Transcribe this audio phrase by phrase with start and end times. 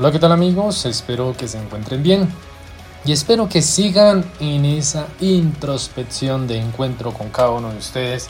[0.00, 0.86] Hola, ¿qué tal amigos?
[0.86, 2.32] Espero que se encuentren bien
[3.04, 8.28] y espero que sigan en esa introspección de encuentro con cada uno de ustedes,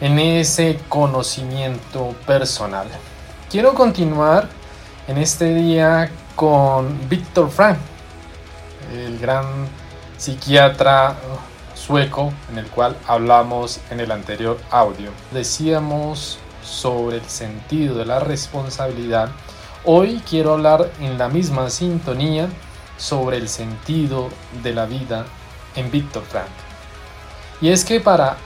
[0.00, 2.86] en ese conocimiento personal.
[3.50, 4.48] Quiero continuar
[5.08, 7.78] en este día con Víctor Frank,
[8.94, 9.44] el gran
[10.18, 11.16] psiquiatra
[11.74, 15.10] sueco en el cual hablamos en el anterior audio.
[15.32, 19.30] Decíamos sobre el sentido de la responsabilidad
[19.84, 22.48] Hoy quiero hablar en la misma sintonía
[22.98, 24.28] sobre el sentido
[24.62, 25.26] de la vida
[25.74, 26.46] en Víctor Frank.
[27.60, 28.36] Y es que para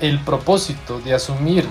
[0.00, 1.68] el propósito de asumir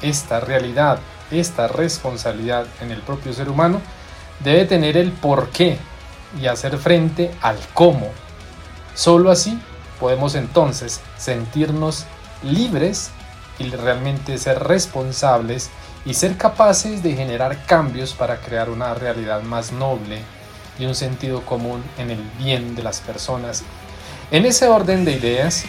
[0.00, 3.82] esta realidad, esta responsabilidad en el propio ser humano,
[4.40, 5.76] debe tener el por qué
[6.40, 8.10] y hacer frente al cómo.
[8.94, 9.60] Solo así
[10.00, 12.06] podemos entonces sentirnos
[12.42, 13.10] libres
[13.58, 15.68] y realmente ser responsables
[16.06, 20.20] y ser capaces de generar cambios para crear una realidad más noble
[20.78, 23.64] y un sentido común en el bien de las personas.
[24.30, 25.64] En ese orden de ideas,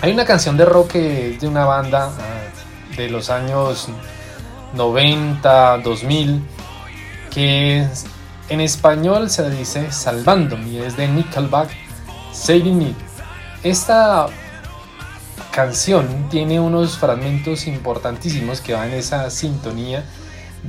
[0.00, 3.88] hay una canción de rock de una banda ah, de los años
[4.74, 6.42] 90, 2000,
[7.30, 7.86] que
[8.48, 11.68] en español se dice Salvándome, es de Nickelback,
[12.32, 12.94] Saving Me.
[13.62, 14.28] Esta
[15.58, 20.04] canción tiene unos fragmentos importantísimos que van en esa sintonía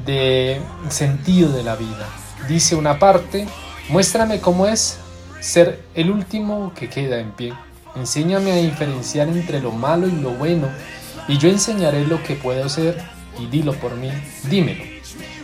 [0.04, 0.60] de
[0.90, 2.10] sentido de la vida.
[2.48, 3.46] Dice una parte,
[3.90, 4.98] muéstrame cómo es
[5.42, 7.54] ser el último que queda en pie.
[7.96, 10.70] Enséñame a diferenciar entre lo malo y lo bueno,
[11.28, 13.00] y yo enseñaré lo que puedo ser,
[13.38, 14.10] y dilo por mí,
[14.50, 14.84] dímelo.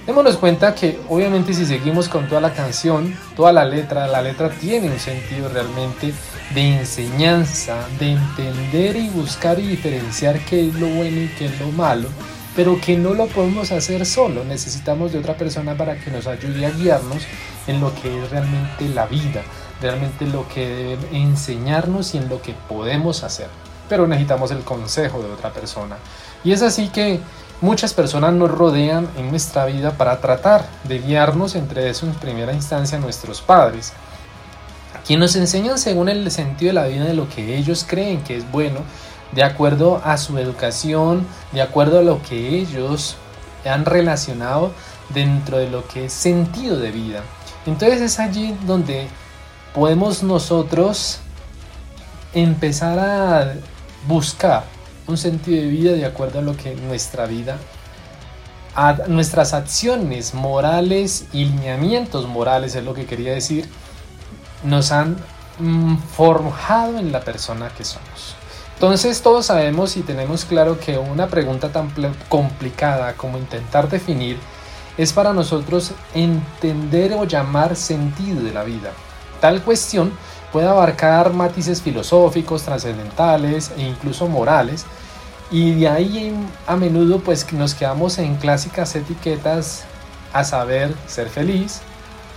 [0.08, 4.50] Démonos cuenta que obviamente si seguimos con toda la canción, toda la letra, la letra
[4.50, 6.16] tiene un sentido realmente
[6.54, 11.60] de enseñanza, de entender y buscar y diferenciar qué es lo bueno y qué es
[11.60, 12.10] lo malo,
[12.56, 16.66] pero que no lo podemos hacer solo, necesitamos de otra persona para que nos ayude
[16.66, 17.24] a guiarnos
[17.68, 19.44] en lo que es realmente la vida,
[19.82, 23.48] realmente lo que debe enseñarnos y en lo que podemos hacer.
[23.90, 25.98] Pero necesitamos el consejo de otra persona.
[26.44, 27.20] Y es así que
[27.62, 32.54] muchas personas nos rodean en nuestra vida para tratar de guiarnos entre eso en primera
[32.54, 33.94] instancia nuestros padres
[35.06, 38.38] quien nos enseñan según el sentido de la vida de lo que ellos creen que
[38.38, 38.80] es bueno,
[39.32, 43.16] de acuerdo a su educación, de acuerdo a lo que ellos
[43.66, 44.72] han relacionado
[45.10, 47.22] dentro de lo que es sentido de vida.
[47.66, 49.08] Entonces es allí donde
[49.74, 51.20] podemos nosotros
[52.34, 53.54] empezar a
[54.08, 54.64] buscar
[55.08, 57.58] un sentido de vida de acuerdo a lo que nuestra vida,
[58.76, 63.70] a nuestras acciones morales y lineamientos morales es lo que quería decir,
[64.66, 65.18] nos han
[65.60, 68.36] mm, forjado en la persona que somos.
[68.74, 71.90] Entonces todos sabemos y tenemos claro que una pregunta tan
[72.28, 74.38] complicada como intentar definir
[74.98, 78.92] es para nosotros entender o llamar sentido de la vida.
[79.40, 80.12] Tal cuestión
[80.52, 84.86] puede abarcar matices filosóficos, trascendentales e incluso morales,
[85.52, 86.34] y de ahí
[86.66, 89.84] a menudo pues nos quedamos en clásicas etiquetas
[90.34, 91.82] a saber ser feliz,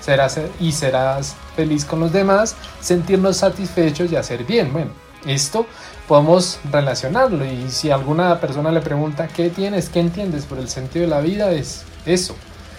[0.01, 4.73] serás y serás feliz con los demás, sentirnos satisfechos y hacer bien.
[4.73, 4.93] Bueno,
[5.27, 5.67] esto
[6.07, 11.05] podemos relacionarlo y si alguna persona le pregunta qué tienes, qué entiendes por el sentido
[11.05, 12.37] de la vida, es eso,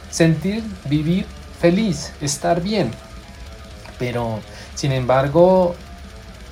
[0.10, 1.26] sentir, vivir
[1.60, 2.92] feliz, estar bien.
[3.98, 4.40] Pero,
[4.76, 5.76] sin embargo,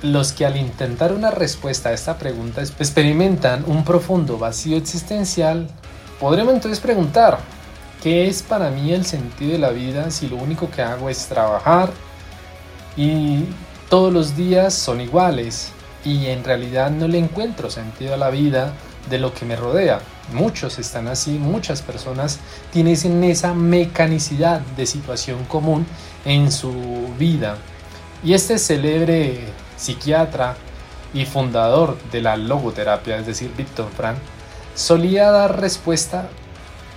[0.02, 5.66] los que al intentar una respuesta a esta pregunta experimentan un profundo vacío existencial,
[6.20, 7.38] podremos entonces preguntar,
[8.02, 11.26] ¿qué es para mí el sentido de la vida si lo único que hago es
[11.26, 11.88] trabajar,
[12.98, 13.44] y
[13.88, 15.70] todos los días son iguales
[16.04, 18.74] y en realidad no le encuentro sentido a la vida
[19.08, 20.00] de lo que me rodea.
[20.32, 22.40] Muchos están así, muchas personas
[22.72, 25.86] tienen esa mecanicidad de situación común
[26.24, 26.74] en su
[27.18, 27.56] vida.
[28.24, 29.44] Y este célebre
[29.76, 30.56] psiquiatra
[31.14, 34.18] y fundador de la logoterapia, es decir, Víctor Frank,
[34.74, 36.28] solía dar respuesta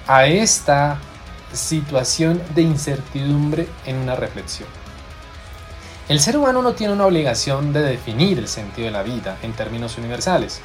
[0.07, 0.97] a esta
[1.53, 4.80] situación de incertidumbre en una reflexión.
[6.09, 9.53] El ser humano no tiene una obligación de definir el sentido de la vida en
[9.53, 10.61] términos universales.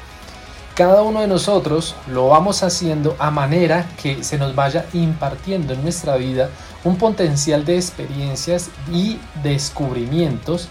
[0.75, 5.81] cada uno de nosotros lo vamos haciendo a manera que se nos vaya impartiendo en
[5.81, 6.51] nuestra vida
[6.83, 10.69] un potencial de experiencias y descubrimientos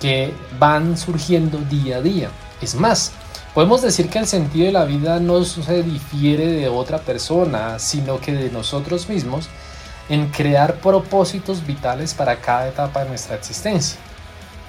[0.00, 2.30] que van surgiendo día a día.
[2.62, 3.12] Es más,
[3.54, 8.20] podemos decir que el sentido de la vida no se difiere de otra persona, sino
[8.20, 9.48] que de nosotros mismos
[10.08, 13.98] en crear propósitos vitales para cada etapa de nuestra existencia.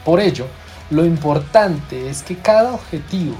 [0.05, 0.47] Por ello,
[0.89, 3.35] lo importante es que cada objetivo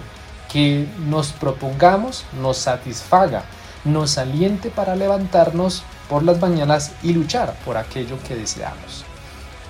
[0.52, 3.44] que nos propongamos nos satisfaga,
[3.84, 9.04] nos aliente para levantarnos por las mañanas y luchar por aquello que deseamos.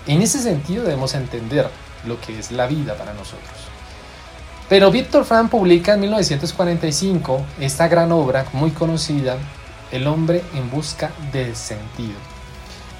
[0.07, 1.69] En ese sentido debemos entender
[2.05, 3.73] lo que es la vida para nosotros.
[4.69, 9.37] Pero Víctor Frank publica en 1945 esta gran obra muy conocida,
[9.91, 12.15] El hombre en busca del sentido.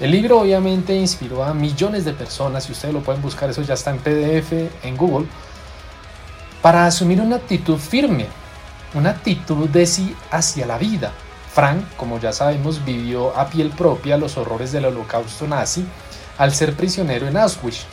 [0.00, 3.74] El libro obviamente inspiró a millones de personas, y ustedes lo pueden buscar, eso ya
[3.74, 4.52] está en PDF
[4.84, 5.26] en Google,
[6.60, 8.26] para asumir una actitud firme,
[8.94, 11.12] una actitud de sí hacia la vida.
[11.52, 15.84] Frank, como ya sabemos, vivió a piel propia los horrores del holocausto nazi
[16.38, 17.84] al ser prisionero en Auschwitz.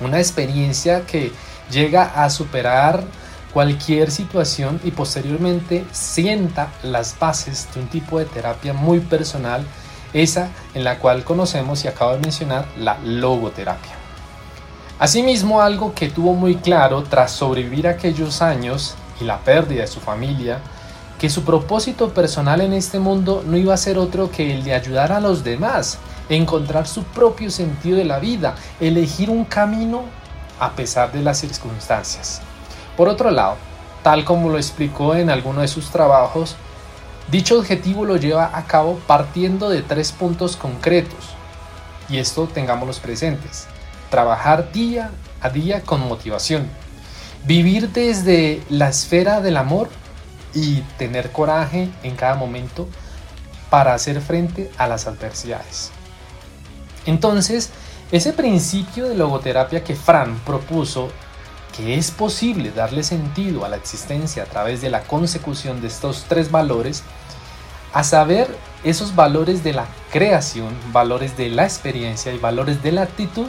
[0.00, 1.32] Una experiencia que
[1.70, 3.04] llega a superar
[3.52, 9.64] cualquier situación y posteriormente sienta las bases de un tipo de terapia muy personal,
[10.12, 13.92] esa en la cual conocemos y acabo de mencionar la logoterapia.
[14.98, 20.00] Asimismo, algo que tuvo muy claro tras sobrevivir aquellos años y la pérdida de su
[20.00, 20.60] familia,
[21.18, 24.74] que su propósito personal en este mundo no iba a ser otro que el de
[24.74, 25.98] ayudar a los demás,
[26.28, 30.02] encontrar su propio sentido de la vida, elegir un camino
[30.58, 32.42] a pesar de las circunstancias.
[33.00, 33.56] Por otro lado,
[34.02, 36.56] tal como lo explicó en alguno de sus trabajos,
[37.30, 41.30] dicho objetivo lo lleva a cabo partiendo de tres puntos concretos,
[42.10, 43.68] y esto tengámoslos presentes.
[44.10, 46.68] Trabajar día a día con motivación,
[47.46, 49.88] vivir desde la esfera del amor
[50.52, 52.86] y tener coraje en cada momento
[53.70, 55.90] para hacer frente a las adversidades.
[57.06, 57.70] Entonces,
[58.12, 61.08] ese principio de logoterapia que Fran propuso,
[61.76, 66.24] que es posible darle sentido a la existencia a través de la consecución de estos
[66.28, 67.02] tres valores,
[67.92, 68.48] a saber,
[68.84, 73.48] esos valores de la creación, valores de la experiencia y valores de la actitud,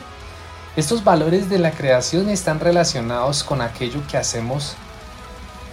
[0.76, 4.76] estos valores de la creación están relacionados con aquello que hacemos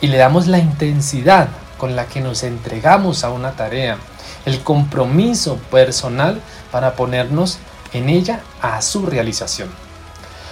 [0.01, 1.49] y le damos la intensidad
[1.79, 3.97] con la que nos entregamos a una tarea,
[4.45, 6.41] el compromiso personal
[6.71, 7.59] para ponernos
[7.93, 9.88] en ella a su realización.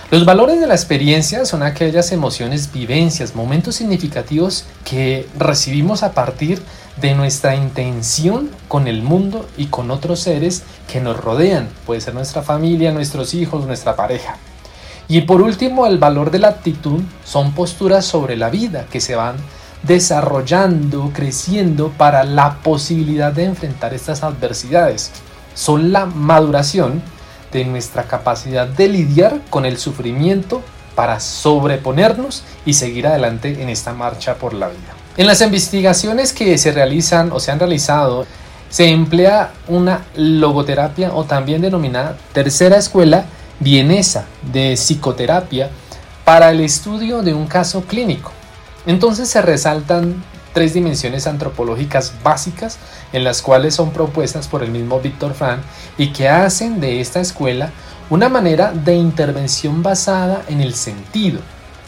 [0.09, 6.63] Los valores de la experiencia son aquellas emociones, vivencias, momentos significativos que recibimos a partir
[7.01, 11.69] de nuestra intención con el mundo y con otros seres que nos rodean.
[11.87, 14.37] Puede ser nuestra familia, nuestros hijos, nuestra pareja.
[15.09, 19.17] Y por último, el valor de la actitud son posturas sobre la vida que se
[19.17, 19.35] van
[19.83, 25.11] desarrollando, creciendo para la posibilidad de enfrentar estas adversidades.
[25.55, 27.03] Son la maduración
[27.57, 30.63] de nuestra capacidad de lidiar con el sufrimiento
[30.95, 34.95] para sobreponernos y seguir adelante en esta marcha por la vida.
[35.17, 38.27] En las investigaciones que se realizan o se han realizado,
[38.69, 43.25] se emplea una logoterapia o también denominada tercera escuela
[43.59, 45.71] vienesa de psicoterapia
[46.25, 48.33] para el estudio de un caso clínico.
[48.87, 50.23] Entonces se resaltan
[50.57, 52.79] tres dimensiones antropológicas básicas
[53.13, 55.61] en las cuales son propuestas por el mismo Víctor Frank
[55.99, 57.73] y que hacen de esta escuela
[58.09, 61.41] una manera de intervención basada en el sentido.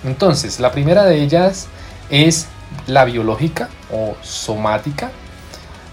[0.05, 1.67] Entonces, la primera de ellas
[2.11, 2.49] es
[2.87, 5.13] la biológica o somática,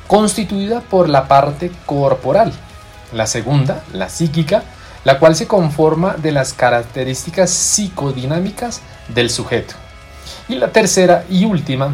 [0.05, 2.51] constituida por la parte corporal.
[3.13, 4.63] La segunda, la psíquica,
[5.05, 9.75] la cual se conforma de las características psicodinámicas del sujeto.
[10.49, 11.93] Y la tercera y última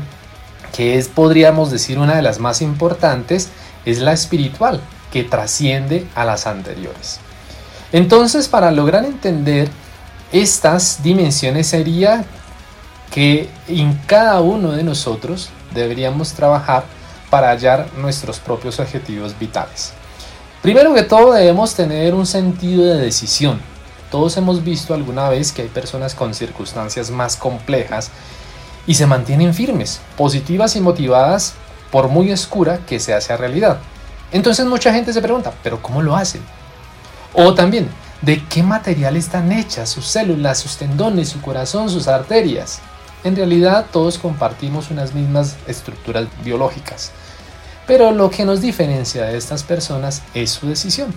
[0.73, 3.49] que es, podríamos decir, una de las más importantes,
[3.85, 7.19] es la espiritual, que trasciende a las anteriores.
[7.91, 9.69] Entonces, para lograr entender
[10.31, 12.23] estas dimensiones sería
[13.13, 16.85] que en cada uno de nosotros deberíamos trabajar
[17.29, 19.93] para hallar nuestros propios objetivos vitales.
[20.61, 23.59] Primero que todo debemos tener un sentido de decisión.
[24.09, 28.11] Todos hemos visto alguna vez que hay personas con circunstancias más complejas
[28.87, 31.53] y se mantienen firmes, positivas y motivadas
[31.91, 33.79] por muy oscura que se hace realidad.
[34.31, 36.41] Entonces mucha gente se pregunta, ¿pero cómo lo hacen?
[37.33, 37.89] O también,
[38.21, 42.79] ¿de qué material están hechas sus células, sus tendones, su corazón, sus arterias?
[43.23, 47.11] En realidad todos compartimos unas mismas estructuras biológicas,
[47.85, 51.13] pero lo que nos diferencia de estas personas es su decisión.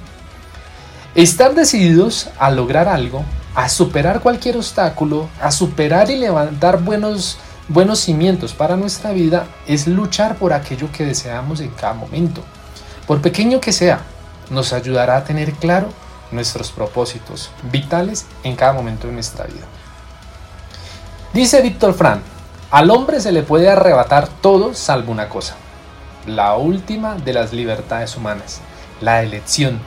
[1.14, 8.00] Estar decididos a lograr algo, a superar cualquier obstáculo, a superar y levantar buenos buenos
[8.00, 12.42] cimientos para nuestra vida es luchar por aquello que deseamos en cada momento.
[13.06, 14.00] Por pequeño que sea,
[14.50, 15.88] nos ayudará a tener claro
[16.30, 19.64] nuestros propósitos vitales en cada momento de nuestra vida.
[21.32, 22.20] Dice Víctor Frank,
[22.70, 25.54] al hombre se le puede arrebatar todo salvo una cosa,
[26.26, 28.60] la última de las libertades humanas,
[29.00, 29.80] la elección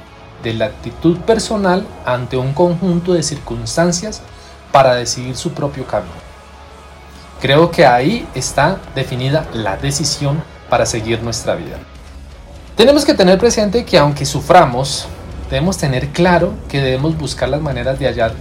[0.44, 4.22] de la actitud personal ante un conjunto de circunstancias
[4.72, 6.27] para decidir su propio camino.
[7.42, 11.78] Creo que ahí está definida la decisión para seguir nuestra vida.
[12.76, 15.08] Tenemos que tener presente que aunque suframos,
[15.50, 18.34] debemos tener claro que debemos buscar las maneras de hallar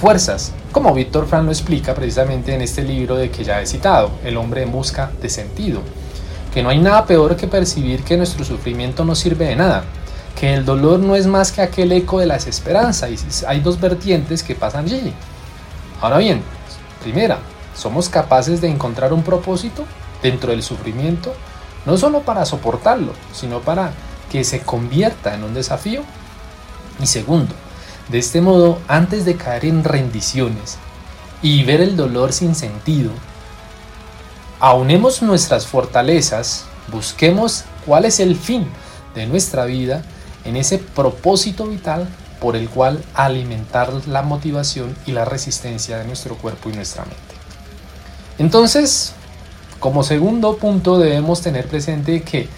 [0.00, 4.10] fuerzas, como Víctor Frank lo explica precisamente en este libro de que ya he citado,
[4.24, 5.82] El hombre en busca de sentido,
[6.52, 9.84] que no hay nada peor que percibir que nuestro sufrimiento no sirve de nada,
[10.38, 13.78] que el dolor no es más que aquel eco de la desesperanza y hay dos
[13.78, 15.12] vertientes que pasan allí.
[16.00, 16.42] Ahora bien,
[17.02, 17.38] primera,
[17.74, 19.84] somos capaces de encontrar un propósito
[20.22, 21.34] dentro del sufrimiento,
[21.86, 23.92] no solo para soportarlo, sino para
[24.30, 26.02] que se convierta en un desafío.
[27.00, 27.54] Y segundo,
[28.08, 30.78] de este modo, antes de caer en rendiciones
[31.42, 33.10] y ver el dolor sin sentido,
[34.60, 38.66] aunemos nuestras fortalezas, busquemos cuál es el fin
[39.14, 40.02] de nuestra vida
[40.44, 42.08] en ese propósito vital
[42.40, 47.31] por el cual alimentar la motivación y la resistencia de nuestro cuerpo y nuestra mente.
[48.42, 49.12] Entonces,
[49.78, 52.48] como segundo punto debemos tener presente que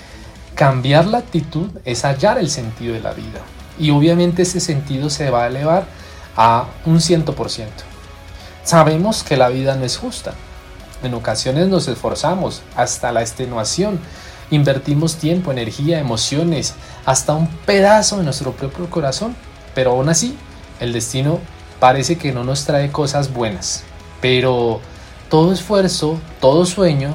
[0.55, 3.41] cambiar la actitud es hallar el sentido de la vida
[3.79, 5.85] y obviamente ese sentido se va a elevar
[6.39, 7.85] a un ciento por ciento.
[8.63, 10.33] Sabemos que la vida no es justa.
[11.03, 14.01] En ocasiones nos esforzamos hasta la extenuación
[14.51, 16.75] Invertimos tiempo, energía, emociones,
[17.05, 19.35] hasta un pedazo de nuestro propio corazón,
[19.75, 20.37] pero aún así
[20.81, 21.41] el destino
[21.79, 23.85] parece que no nos trae cosas buenas.
[24.21, 24.81] Pero
[25.35, 27.13] todo esfuerzo, todo sueño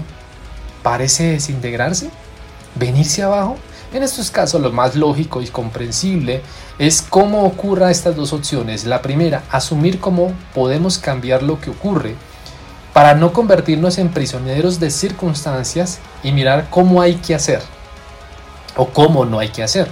[0.84, 2.10] parece desintegrarse,
[2.76, 3.56] venirse abajo.
[3.94, 6.42] En estos casos lo más lógico y comprensible
[6.80, 8.84] es cómo ocurra estas dos opciones.
[8.84, 12.18] La primera, asumir cómo podemos cambiar lo que ocurre
[12.92, 17.62] para no convertirnos en prisioneros de circunstancias y mirar cómo hay que hacer
[18.76, 19.88] o cómo no hay que hacer.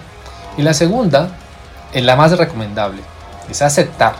[0.58, 1.30] Y la segunda,
[1.94, 3.04] es la más recomendable,
[3.50, 4.16] es aceptar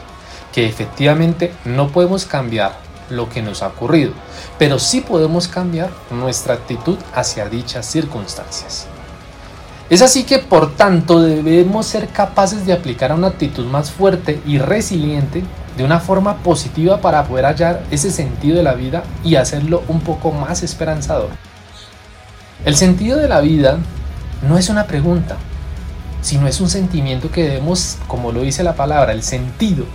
[0.54, 4.12] que efectivamente no podemos cambiar lo que nos ha ocurrido,
[4.58, 8.88] pero sí podemos cambiar nuestra actitud hacia dichas circunstancias.
[9.90, 14.58] Es así que por tanto debemos ser capaces de aplicar una actitud más fuerte y
[14.58, 15.44] resiliente
[15.78, 20.02] de una forma positiva para poder hallar ese sentido de la vida y hacerlo un
[20.02, 21.30] poco más esperanzador.
[22.66, 23.78] El sentido de la vida
[24.48, 25.38] no es una pregunta,
[26.22, 29.86] sino es un sentimiento que debemos, como lo dice la palabra, el sentido,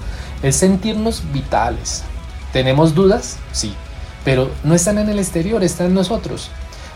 [0.42, 2.04] es sentirnos vitales.
[2.52, 3.38] ¿Tenemos dudas?
[3.52, 3.74] Sí,
[4.24, 6.50] pero no están en el exterior, están en nosotros.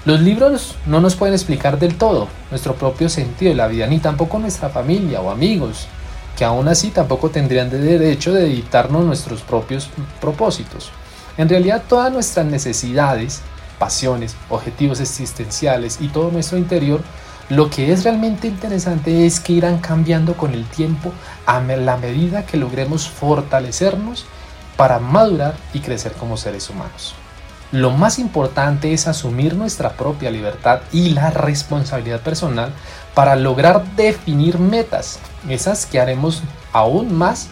[0.04, 3.98] Los libros no nos pueden explicar del todo nuestro propio sentido de la vida, ni
[3.98, 5.88] tampoco nuestra familia o amigos,
[6.36, 9.88] que aún así tampoco tendrían de derecho de dictarnos nuestros propios
[10.20, 10.90] propósitos.
[11.38, 13.40] En realidad todas nuestras necesidades,
[13.78, 17.00] pasiones, objetivos existenciales y todo nuestro interior,
[17.48, 21.12] lo que es realmente interesante es que irán cambiando con el tiempo
[21.46, 24.26] a la medida que logremos fortalecernos
[24.76, 27.14] para madurar y crecer como seres humanos.
[27.73, 32.73] Lo más importante es asumir nuestra propia libertad y la responsabilidad personal
[33.14, 35.18] para lograr definir metas,
[35.49, 36.42] esas que haremos
[36.73, 37.49] aún más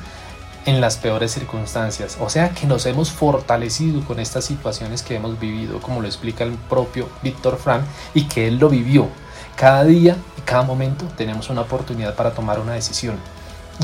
[0.66, 2.16] en las peores circunstancias.
[2.20, 6.44] O sea que nos hemos fortalecido con estas situaciones que hemos vivido, como lo explica
[6.44, 7.82] el propio Víctor Frank,
[8.14, 9.08] y que él lo vivió.
[9.56, 13.16] Cada día y cada momento tenemos una oportunidad para tomar una decisión.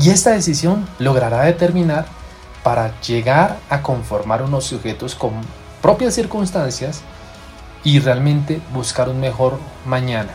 [0.01, 2.05] Y esta decisión logrará determinar
[2.63, 5.31] para llegar a conformar unos sujetos con
[5.81, 7.01] propias circunstancias
[7.83, 10.33] y realmente buscar un mejor mañana.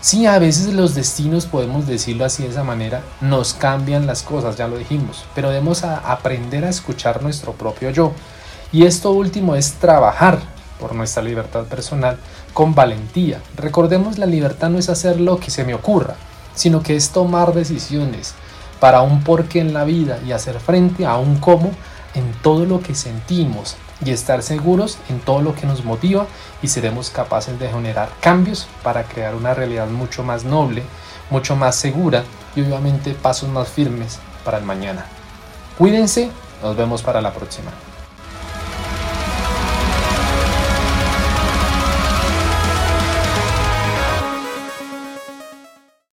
[0.00, 4.56] Sí, a veces los destinos, podemos decirlo así de esa manera, nos cambian las cosas,
[4.56, 8.12] ya lo dijimos, pero debemos aprender a escuchar nuestro propio yo.
[8.70, 10.38] Y esto último es trabajar
[10.78, 12.16] por nuestra libertad personal
[12.52, 13.40] con valentía.
[13.56, 16.14] Recordemos, la libertad no es hacer lo que se me ocurra,
[16.54, 18.34] sino que es tomar decisiones
[18.80, 21.72] para un porqué en la vida y hacer frente a un cómo
[22.14, 26.26] en todo lo que sentimos, y estar seguros en todo lo que nos motiva
[26.62, 30.82] y seremos capaces de generar cambios para crear una realidad mucho más noble,
[31.30, 35.04] mucho más segura y obviamente pasos más firmes para el mañana.
[35.76, 36.30] Cuídense,
[36.62, 37.70] nos vemos para la próxima.